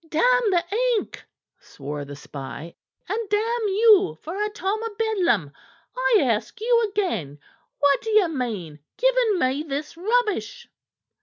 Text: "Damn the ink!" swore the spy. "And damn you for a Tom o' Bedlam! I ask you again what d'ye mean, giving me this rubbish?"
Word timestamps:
"Damn 0.09 0.49
the 0.49 0.63
ink!" 0.97 1.23
swore 1.59 2.05
the 2.05 2.15
spy. 2.15 2.73
"And 3.07 3.19
damn 3.29 3.67
you 3.67 4.17
for 4.23 4.35
a 4.35 4.49
Tom 4.49 4.79
o' 4.81 4.95
Bedlam! 4.97 5.51
I 5.95 6.17
ask 6.21 6.59
you 6.59 6.91
again 6.91 7.37
what 7.77 8.01
d'ye 8.01 8.25
mean, 8.25 8.79
giving 8.97 9.37
me 9.37 9.61
this 9.61 9.95
rubbish?" 9.97 10.67